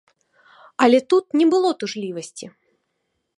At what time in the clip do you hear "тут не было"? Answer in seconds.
1.13-1.69